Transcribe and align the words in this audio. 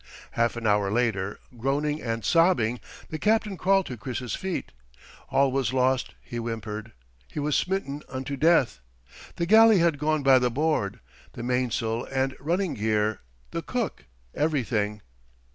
Half 0.31 0.55
an 0.55 0.65
hour 0.65 0.89
later, 0.89 1.39
groaning 1.59 2.01
and 2.01 2.25
sobbing, 2.25 2.79
the 3.11 3.19
captain 3.19 3.55
crawled 3.55 3.85
to 3.85 3.97
Chris's 3.97 4.33
feet. 4.33 4.71
All 5.29 5.51
was 5.51 5.73
lost, 5.73 6.15
he 6.23 6.37
whimpered. 6.39 6.91
He 7.27 7.39
was 7.39 7.55
smitten 7.55 8.01
unto 8.09 8.35
death. 8.35 8.79
The 9.35 9.45
galley 9.45 9.77
had 9.77 9.99
gone 9.99 10.23
by 10.23 10.39
the 10.39 10.49
board, 10.49 10.99
the 11.33 11.43
mainsail 11.43 12.05
and 12.05 12.35
running 12.39 12.73
gear, 12.73 13.19
the 13.51 13.61
cook, 13.61 14.05
every 14.33 14.63
thing! 14.63 15.03